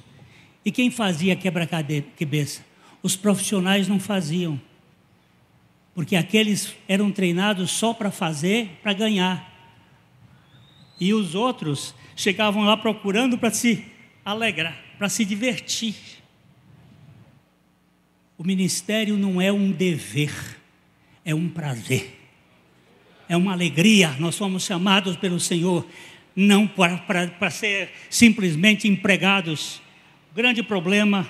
[0.63, 2.63] E quem fazia quebra-cabeça?
[3.01, 4.59] Os profissionais não faziam
[5.95, 9.51] porque aqueles eram treinados só para fazer, para ganhar.
[10.97, 13.85] E os outros chegavam lá procurando para se
[14.23, 16.18] alegrar, para se divertir.
[18.39, 20.34] O ministério não é um dever,
[21.25, 22.17] é um prazer,
[23.28, 24.12] é uma alegria.
[24.12, 25.86] Nós somos chamados pelo Senhor
[26.34, 29.82] não para, ser simplesmente empregados.
[30.32, 31.28] O grande problema,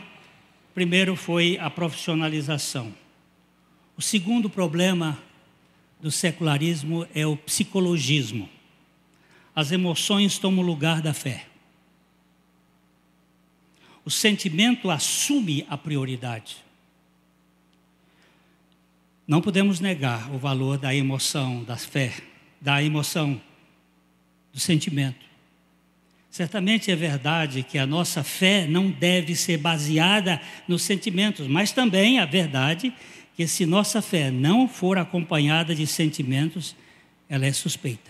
[0.76, 2.94] primeiro, foi a profissionalização.
[3.98, 5.18] O segundo problema
[6.00, 8.48] do secularismo é o psicologismo.
[9.56, 11.48] As emoções tomam lugar da fé.
[14.06, 16.69] O sentimento assume a prioridade.
[19.30, 22.12] Não podemos negar o valor da emoção, da fé,
[22.60, 23.40] da emoção,
[24.52, 25.24] do sentimento.
[26.32, 32.20] Certamente é verdade que a nossa fé não deve ser baseada nos sentimentos, mas também
[32.20, 32.92] é verdade
[33.36, 36.76] que se nossa fé não for acompanhada de sentimentos,
[37.30, 38.10] ela é suspeita.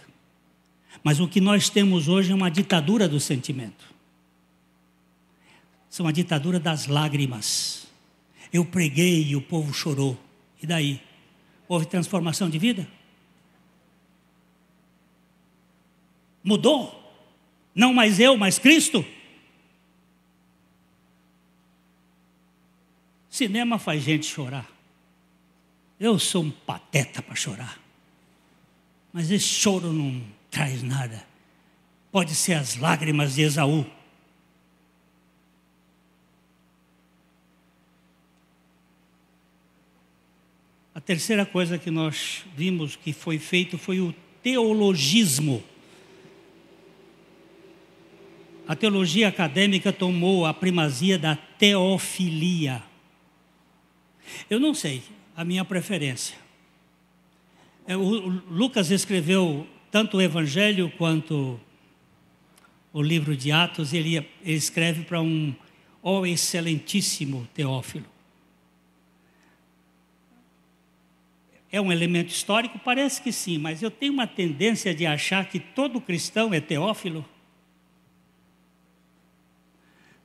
[1.04, 3.94] Mas o que nós temos hoje é uma ditadura do sentimento.
[6.00, 7.90] É uma ditadura das lágrimas.
[8.54, 10.18] Eu preguei e o povo chorou.
[10.64, 11.09] E daí?
[11.70, 12.88] Houve transformação de vida?
[16.44, 16.96] Mudou?
[17.76, 19.06] Não mais eu, mas Cristo?
[23.30, 24.68] Cinema faz gente chorar.
[26.00, 27.80] Eu sou um pateta para chorar.
[29.14, 31.24] Mas esse choro não traz nada.
[32.12, 33.86] Pode ser as lágrimas de Esaú.
[41.10, 45.64] Terceira coisa que nós vimos que foi feito foi o teologismo.
[48.68, 52.84] A teologia acadêmica tomou a primazia da teofilia.
[54.48, 55.02] Eu não sei,
[55.36, 56.38] a minha preferência.
[57.88, 61.60] É, o Lucas escreveu tanto o Evangelho quanto
[62.94, 65.56] o livro de Atos, ele, ele escreve para um
[66.04, 68.19] ó oh, excelentíssimo Teófilo.
[71.72, 72.80] É um elemento histórico?
[72.80, 77.24] Parece que sim, mas eu tenho uma tendência de achar que todo cristão é Teófilo.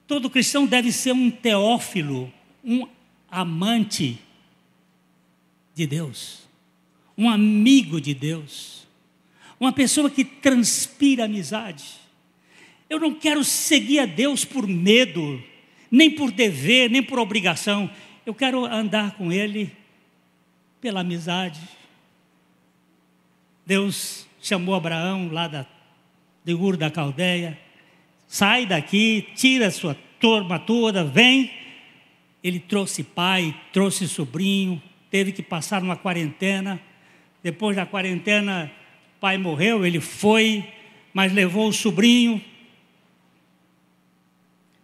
[0.06, 2.32] Todo cristão deve ser um Teófilo,
[2.64, 2.88] um
[3.30, 4.18] amante
[5.74, 6.48] de Deus,
[7.16, 8.86] um amigo de Deus,
[9.60, 11.84] uma pessoa que transpira amizade.
[12.88, 15.42] Eu não quero seguir a Deus por medo,
[15.90, 17.90] nem por dever, nem por obrigação.
[18.24, 19.83] Eu quero andar com Ele
[20.84, 21.62] pela amizade.
[23.64, 25.64] Deus chamou Abraão lá da,
[26.44, 27.58] de Ur da Caldeia,
[28.26, 31.50] sai daqui, tira a sua turma toda, vem.
[32.42, 36.78] Ele trouxe pai, trouxe sobrinho, teve que passar uma quarentena,
[37.42, 38.70] Depois da quarentena,
[39.18, 40.70] pai morreu, ele foi,
[41.14, 42.44] mas levou o sobrinho.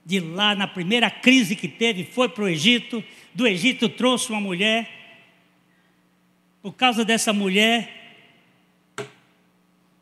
[0.07, 3.05] De lá, na primeira crise que teve, foi para o Egito.
[3.35, 5.00] Do Egito trouxe uma mulher.
[6.63, 7.89] Por causa dessa mulher,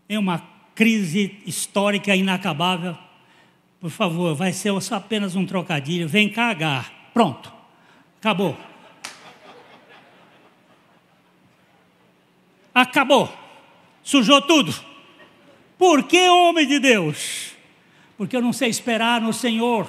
[0.09, 0.39] é uma
[0.75, 2.97] crise histórica inacabável.
[3.81, 6.09] Por favor, vai ser só apenas um trocadilho.
[6.09, 7.11] Vem cá, Agar.
[7.15, 7.53] Pronto.
[8.19, 8.57] Acabou.
[12.75, 13.33] Acabou.
[14.03, 14.75] Sujou tudo.
[15.77, 17.53] Por que, homem de Deus?
[18.17, 19.89] Porque eu não sei esperar no Senhor.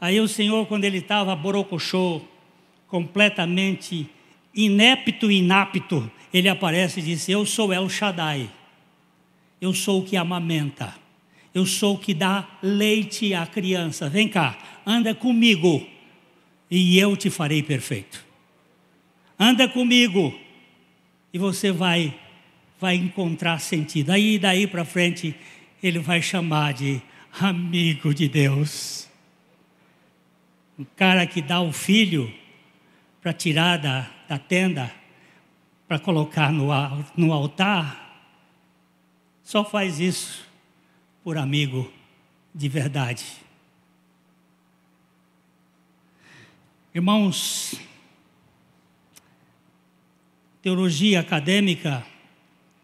[0.00, 2.22] Aí o Senhor, quando ele estava borocochô,
[2.88, 4.10] completamente
[4.54, 8.50] inepto e inapto, ele aparece e disse: Eu sou El Shaddai.
[9.60, 10.94] Eu sou o que amamenta.
[11.54, 14.08] Eu sou o que dá leite à criança.
[14.08, 15.86] Vem cá, anda comigo
[16.70, 18.24] e eu te farei perfeito.
[19.38, 20.34] Anda comigo
[21.32, 22.18] e você vai
[22.80, 24.10] vai encontrar sentido.
[24.10, 25.36] Aí daí para frente
[25.80, 27.00] ele vai chamar de
[27.40, 29.08] amigo de Deus.
[30.78, 32.32] O cara que dá o filho
[33.20, 34.90] para tirar da, da tenda,
[35.86, 36.68] para colocar no,
[37.14, 38.32] no altar,
[39.42, 40.48] só faz isso
[41.22, 41.92] por amigo
[42.54, 43.26] de verdade.
[46.94, 47.74] Irmãos,
[50.62, 52.02] teologia acadêmica,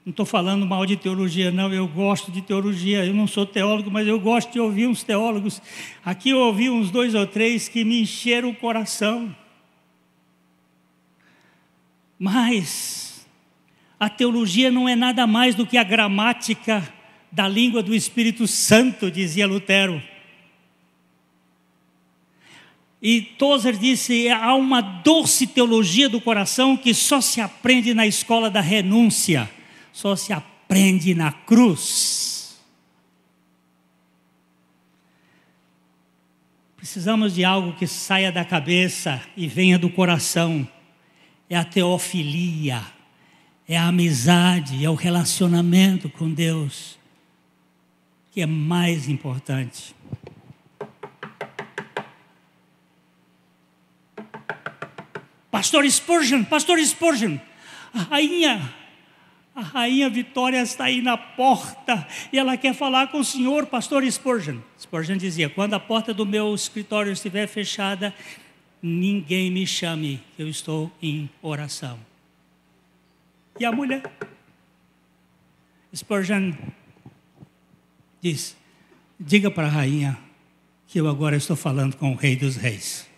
[0.05, 3.91] não estou falando mal de teologia, não, eu gosto de teologia, eu não sou teólogo,
[3.91, 5.63] mas eu gosto de ouvir uns teólogos.
[6.05, 9.35] Aqui eu ouvi uns dois ou três que me encheram o coração.
[12.19, 13.27] Mas
[14.01, 16.87] a teologia não é nada mais do que a gramática
[17.31, 20.03] da língua do Espírito Santo, dizia Lutero.
[23.01, 28.51] E Tozer disse: há uma doce teologia do coração que só se aprende na escola
[28.51, 29.49] da renúncia,
[29.93, 32.59] só se aprende na cruz.
[36.77, 40.67] Precisamos de algo que saia da cabeça e venha do coração.
[41.51, 42.83] É a teofilia,
[43.67, 46.99] é a amizade, é o relacionamento com Deus,
[48.31, 49.95] que é mais importante.
[55.51, 57.37] Pastor Spurgeon, Pastor Spurgeon,
[57.93, 58.75] a rainha,
[59.55, 64.05] a rainha Vitória está aí na porta e ela quer falar com o senhor, Pastor
[64.05, 64.61] Spurgeon.
[64.79, 68.15] Spurgeon dizia: quando a porta do meu escritório estiver fechada,
[68.83, 71.99] ninguém me chame, eu estou em oração.
[73.59, 74.03] E a mulher,
[75.95, 76.53] Spurgeon
[78.21, 78.57] diz:
[79.19, 80.19] diga para a rainha
[80.87, 83.09] que eu agora estou falando com o Rei dos Reis.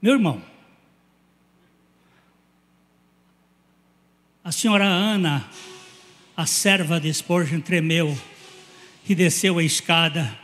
[0.00, 0.42] Meu irmão,
[4.42, 5.48] a senhora Ana,
[6.34, 8.18] a serva de Spurgeon, tremeu
[9.06, 10.38] e desceu a escada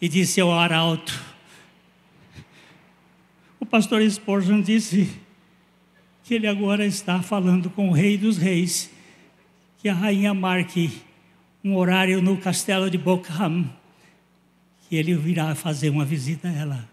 [0.00, 1.27] e disse ao arauto:
[3.68, 5.20] pastor Spurgeon disse
[6.24, 8.90] que ele agora está falando com o rei dos reis,
[9.78, 11.02] que a rainha marque
[11.62, 13.68] um horário no castelo de Buckingham,
[14.88, 16.88] que ele virá fazer uma visita a ela.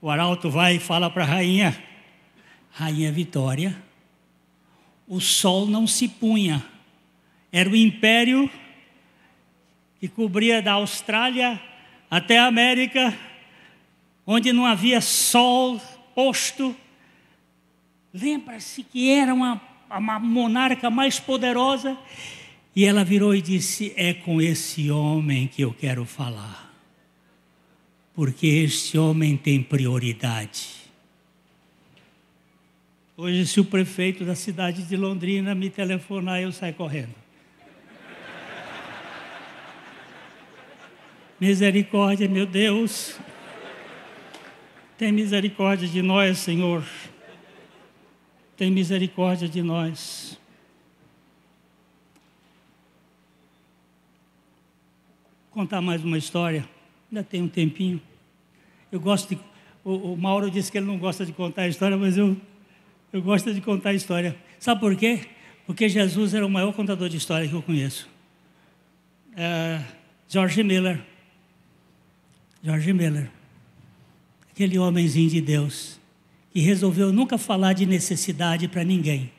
[0.00, 1.76] O arauto vai e fala para a rainha:
[2.72, 3.76] Rainha Vitória,
[5.06, 6.64] o sol não se punha.
[7.52, 8.50] Era o império
[10.00, 11.60] que cobria da Austrália
[12.10, 13.16] até a América,
[14.28, 15.80] onde não havia sol
[16.14, 16.72] posto.
[18.14, 19.60] Lembra-se que era uma,
[19.90, 21.98] uma monarca mais poderosa.
[22.76, 26.68] E ela virou e disse: É com esse homem que eu quero falar
[28.18, 30.70] porque este homem tem prioridade.
[33.16, 37.14] Hoje, se o prefeito da cidade de Londrina me telefonar, eu saio correndo.
[41.38, 43.16] Misericórdia, meu Deus.
[44.98, 46.84] Tem misericórdia de nós, Senhor.
[48.56, 50.36] Tem misericórdia de nós.
[55.44, 56.68] Vou contar mais uma história.
[57.08, 58.02] Ainda tem um tempinho.
[58.90, 59.40] Eu gosto de.
[59.84, 62.36] O, o, Mauro disse que ele não gosta de contar a história, mas eu,
[63.12, 64.36] eu gosto de contar a história.
[64.58, 65.28] Sabe por quê?
[65.64, 68.08] Porque Jesus era o maior contador de história que eu conheço.
[69.36, 69.80] É,
[70.28, 71.00] George Miller.
[72.64, 73.37] George Miller.
[74.58, 76.00] Aquele homenzinho de Deus
[76.50, 79.30] que resolveu nunca falar de necessidade para ninguém.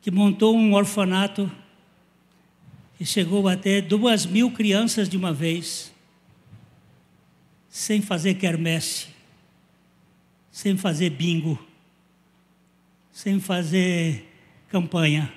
[0.00, 1.50] Que montou um orfanato
[3.00, 5.92] e chegou a ter duas mil crianças de uma vez
[7.68, 9.08] sem fazer quermesse,
[10.52, 11.58] sem fazer bingo,
[13.10, 14.24] sem fazer
[14.68, 15.34] campanha,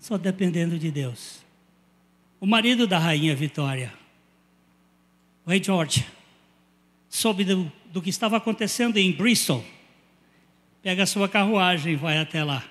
[0.00, 1.38] só dependendo de Deus.
[2.40, 3.94] O marido da rainha Vitória,
[5.46, 6.04] o rei George,
[7.14, 9.62] soube do, do que estava acontecendo em Bristol.
[10.82, 12.64] Pega a sua carruagem e vai até lá.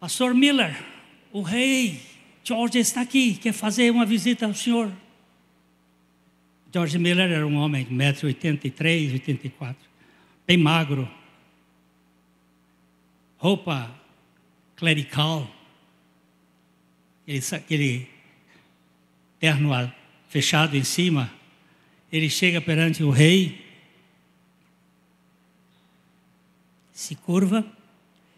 [0.00, 0.82] Pastor Miller,
[1.30, 2.00] o rei
[2.42, 4.90] George está aqui, quer fazer uma visita ao senhor.
[6.72, 9.92] George Miller era um homem de 1,83m, 84
[10.46, 11.08] bem magro,
[13.36, 13.94] roupa
[14.74, 15.48] clerical,
[17.22, 18.08] aquele, aquele
[19.38, 19.92] terno
[20.30, 21.30] fechado em cima,
[22.12, 23.64] ele chega perante o rei,
[26.92, 27.64] se curva,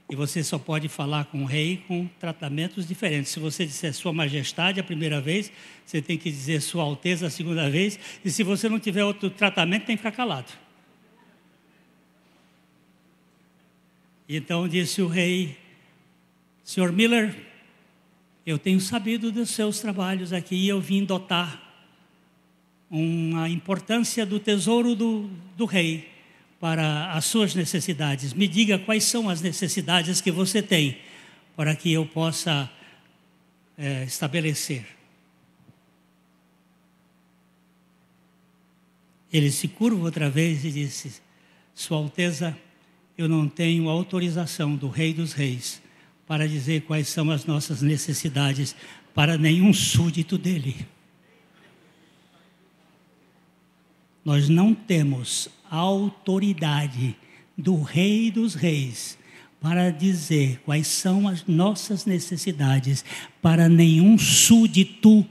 [0.08, 3.32] e você só pode falar com o rei com tratamentos diferentes.
[3.32, 5.50] Se você disser Sua Majestade a primeira vez,
[5.84, 9.28] você tem que dizer Sua Alteza a segunda vez, e se você não tiver outro
[9.28, 10.52] tratamento, tem que ficar calado.
[14.28, 15.58] Então disse o rei,
[16.62, 17.34] Senhor Miller,
[18.46, 21.63] eu tenho sabido dos seus trabalhos aqui e eu vim dotar
[22.96, 26.08] uma importância do tesouro do, do rei
[26.60, 28.32] para as suas necessidades.
[28.32, 30.98] Me diga quais são as necessidades que você tem
[31.56, 32.70] para que eu possa
[33.76, 34.86] é, estabelecer.
[39.32, 41.20] Ele se curva outra vez e disse:
[41.74, 42.56] Sua Alteza,
[43.18, 45.82] eu não tenho autorização do Rei dos Reis
[46.28, 48.76] para dizer quais são as nossas necessidades
[49.12, 50.93] para nenhum súdito dele.
[54.24, 57.16] Nós não temos autoridade
[57.56, 59.18] do Rei dos Reis
[59.60, 63.04] para dizer quais são as nossas necessidades
[63.40, 65.26] para nenhum súdito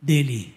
[0.00, 0.54] dele.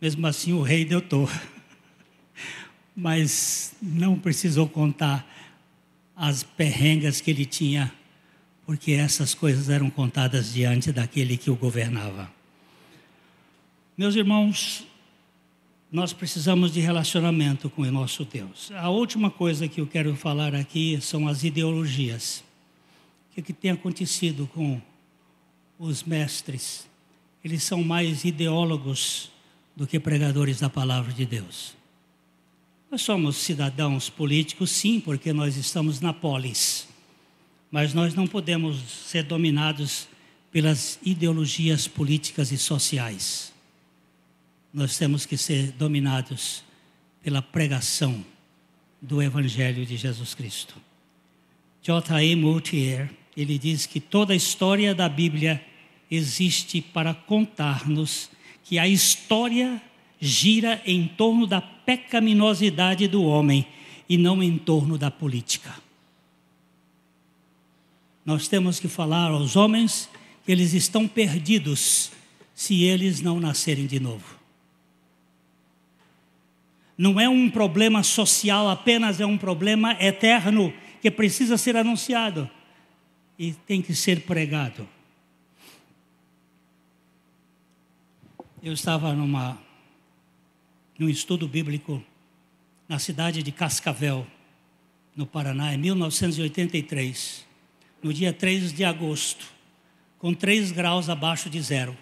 [0.00, 1.30] Mesmo assim, o rei deu toa
[2.94, 5.26] mas não precisou contar
[6.14, 7.90] as perrengas que ele tinha,
[8.66, 12.39] porque essas coisas eram contadas diante daquele que o governava.
[14.00, 14.86] Meus irmãos,
[15.92, 18.72] nós precisamos de relacionamento com o nosso Deus.
[18.72, 22.42] A última coisa que eu quero falar aqui são as ideologias.
[23.30, 24.80] O que, que tem acontecido com
[25.78, 26.88] os mestres?
[27.44, 29.30] Eles são mais ideólogos
[29.76, 31.74] do que pregadores da palavra de Deus.
[32.90, 36.88] Nós somos cidadãos políticos, sim, porque nós estamos na polis.
[37.70, 40.08] Mas nós não podemos ser dominados
[40.50, 43.49] pelas ideologias políticas e sociais.
[44.72, 46.62] Nós temos que ser dominados
[47.22, 48.24] pela pregação
[49.00, 50.74] do Evangelho de Jesus Cristo.
[51.82, 52.36] J.A.
[52.36, 55.64] Moutier, ele diz que toda a história da Bíblia
[56.10, 58.30] existe para contar-nos
[58.62, 59.80] que a história
[60.20, 63.66] gira em torno da pecaminosidade do homem
[64.08, 65.74] e não em torno da política.
[68.24, 70.08] Nós temos que falar aos homens
[70.44, 72.12] que eles estão perdidos
[72.54, 74.39] se eles não nascerem de novo.
[77.00, 80.70] Não é um problema social apenas, é um problema eterno
[81.00, 82.46] que precisa ser anunciado
[83.38, 84.86] e tem que ser pregado.
[88.62, 89.58] Eu estava numa
[90.98, 92.04] num estudo bíblico
[92.86, 94.26] na cidade de Cascavel,
[95.16, 97.46] no Paraná, em 1983,
[98.02, 99.46] no dia 3 de agosto,
[100.18, 101.96] com 3 graus abaixo de zero,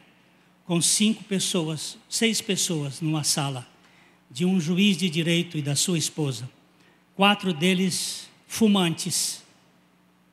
[0.65, 3.65] com cinco pessoas, seis pessoas numa sala,
[4.31, 6.49] de um juiz de direito e da sua esposa,
[7.15, 9.43] quatro deles fumantes.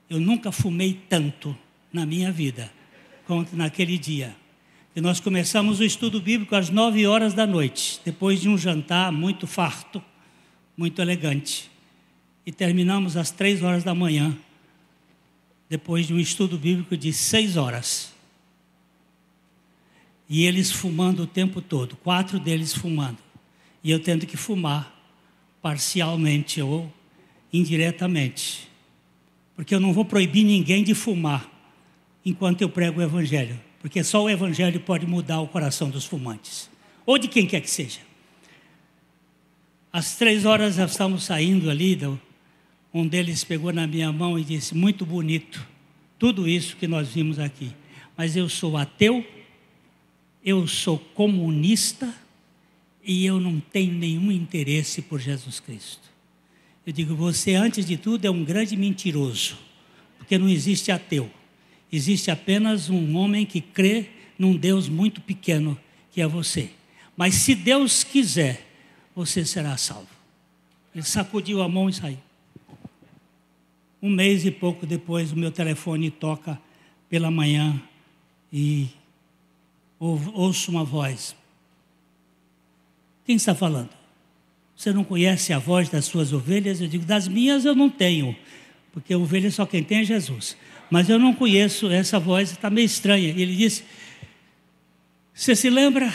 [0.09, 1.57] Eu nunca fumei tanto
[1.91, 2.71] na minha vida
[3.25, 4.35] quanto naquele dia.
[4.95, 9.11] E nós começamos o estudo bíblico às nove horas da noite, depois de um jantar
[9.11, 10.01] muito farto,
[10.77, 11.69] muito elegante.
[12.45, 14.37] E terminamos às três horas da manhã,
[15.69, 18.13] depois de um estudo bíblico de seis horas.
[20.29, 23.24] E eles fumando o tempo todo, quatro deles fumando.
[23.86, 24.93] E eu tendo que fumar
[25.61, 26.91] parcialmente ou
[27.53, 28.69] indiretamente.
[29.55, 31.49] Porque eu não vou proibir ninguém de fumar
[32.25, 36.67] enquanto eu prego o Evangelho porque só o Evangelho pode mudar o coração dos fumantes,
[37.05, 37.99] ou de quem quer que seja.
[39.93, 41.95] Às três horas nós estamos saindo ali,
[42.91, 45.63] um deles pegou na minha mão e disse: Muito bonito,
[46.17, 47.73] tudo isso que nós vimos aqui,
[48.17, 49.23] mas eu sou ateu,
[50.43, 52.11] eu sou comunista
[53.05, 56.09] e eu não tenho nenhum interesse por Jesus Cristo.
[56.85, 59.57] Eu digo: Você, antes de tudo, é um grande mentiroso,
[60.17, 61.29] porque não existe ateu.
[61.91, 65.79] Existe apenas um homem que crê num Deus muito pequeno,
[66.11, 66.71] que é você.
[67.15, 68.67] Mas se Deus quiser,
[69.15, 70.09] você será salvo.
[70.93, 72.17] Ele sacudiu a mão e saiu.
[74.01, 76.59] Um mês e pouco depois, o meu telefone toca
[77.09, 77.81] pela manhã
[78.51, 78.87] e
[79.99, 81.35] ouço uma voz.
[83.26, 83.89] Quem está falando?
[84.76, 86.82] Você não conhece a voz das suas ovelhas?
[86.82, 88.36] Eu digo, das minhas eu não tenho,
[88.91, 90.57] porque ovelha só quem tem é Jesus.
[90.89, 93.34] Mas eu não conheço essa voz, está meio estranha.
[93.36, 93.84] E ele disse:
[95.34, 96.13] Você se lembra?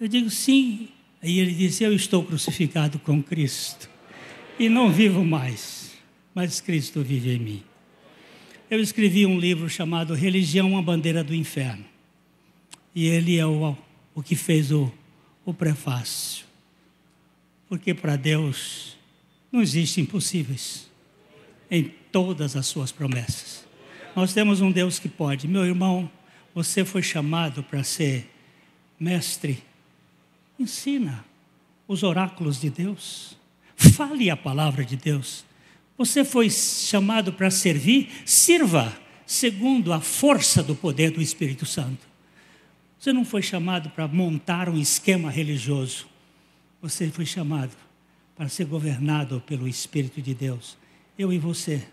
[0.00, 0.88] Eu digo, sim.
[1.22, 3.88] Aí ele disse: Eu estou crucificado com Cristo
[4.58, 5.92] e não vivo mais,
[6.34, 7.62] mas Cristo vive em mim.
[8.68, 11.84] Eu escrevi um livro chamado Religião, a Bandeira do Inferno.
[12.94, 13.76] E ele é o,
[14.14, 14.90] o que fez o,
[15.46, 16.44] o prefácio.
[17.68, 18.96] Porque para Deus
[19.50, 20.90] não existem impossíveis
[21.70, 23.64] em todas as suas promessas.
[24.14, 25.48] Nós temos um Deus que pode.
[25.48, 26.10] Meu irmão,
[26.54, 28.30] você foi chamado para ser
[28.98, 29.62] mestre.
[30.58, 31.24] Ensina
[31.86, 33.36] os oráculos de Deus.
[33.76, 35.44] Fale a palavra de Deus.
[35.96, 42.06] Você foi chamado para servir, sirva segundo a força do poder do Espírito Santo.
[43.06, 46.08] Você não foi chamado para montar um esquema religioso.
[46.82, 47.70] Você foi chamado
[48.34, 50.76] para ser governado pelo Espírito de Deus.
[51.16, 51.86] Eu e você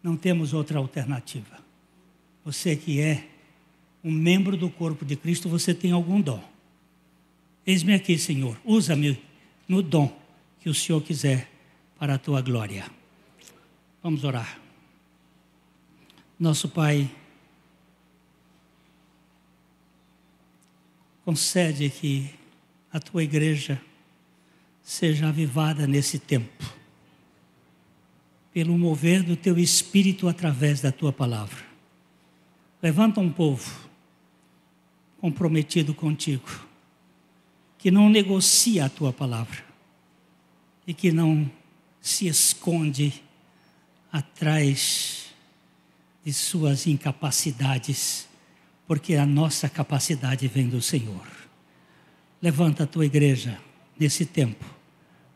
[0.00, 1.58] não temos outra alternativa.
[2.44, 3.26] Você que é
[4.04, 6.44] um membro do corpo de Cristo, você tem algum dom.
[7.66, 9.20] Eis-me aqui, Senhor, usa-me
[9.66, 10.16] no dom
[10.60, 11.50] que o Senhor quiser
[11.98, 12.88] para a tua glória.
[14.00, 14.60] Vamos orar.
[16.38, 17.10] Nosso Pai,
[21.26, 22.30] concede que
[22.92, 23.82] a tua igreja
[24.80, 26.72] seja avivada nesse tempo,
[28.54, 31.66] pelo mover do teu espírito através da tua palavra.
[32.80, 33.68] Levanta um povo
[35.18, 36.48] comprometido contigo,
[37.76, 39.64] que não negocia a tua palavra
[40.86, 41.50] e que não
[42.00, 43.20] se esconde
[44.12, 45.34] atrás
[46.24, 48.25] de suas incapacidades,
[48.86, 51.26] porque a nossa capacidade vem do Senhor.
[52.40, 53.58] Levanta a tua igreja
[53.98, 54.64] nesse tempo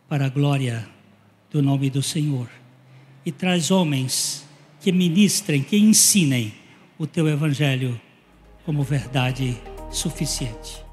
[0.08, 0.88] para a glória
[1.50, 2.48] do nome do Senhor
[3.24, 4.46] e traz homens
[4.80, 6.54] que ministrem, que ensinem
[6.98, 8.00] o teu evangelho
[8.64, 9.56] como verdade
[9.90, 10.89] suficiente.